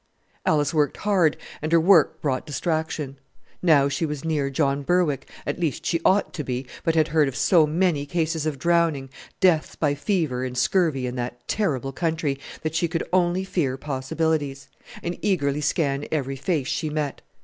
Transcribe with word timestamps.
Alice 0.47 0.73
worked 0.73 0.97
hard, 0.97 1.37
and 1.61 1.71
her 1.71 1.79
work 1.79 2.19
brought 2.21 2.47
distraction. 2.47 3.19
Now 3.61 3.87
she 3.87 4.03
was 4.03 4.25
near 4.25 4.49
John 4.49 4.81
Berwick 4.81 5.29
at 5.45 5.59
least, 5.59 5.85
she 5.85 6.01
ought 6.03 6.33
to 6.33 6.43
be, 6.43 6.65
but 6.83 6.95
had 6.95 7.09
heard 7.09 7.27
of 7.27 7.35
so 7.35 7.67
many 7.67 8.07
cases 8.07 8.47
of 8.47 8.57
drowning, 8.57 9.11
deaths 9.39 9.75
by 9.75 9.93
fever 9.93 10.43
and 10.43 10.57
scurvy 10.57 11.05
in 11.05 11.17
that 11.17 11.47
terrible 11.47 11.91
country, 11.91 12.39
that 12.63 12.73
she 12.73 12.87
could 12.87 13.07
only 13.13 13.43
fear 13.43 13.77
possibilities, 13.77 14.67
and 15.03 15.19
eagerly 15.21 15.61
scan 15.61 16.07
every 16.11 16.35
face 16.35 16.67
she 16.67 16.89
met. 16.89 17.21